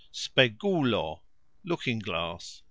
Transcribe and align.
spegulo: 0.11 1.21
looking 1.63 1.99
glass. 1.99 2.59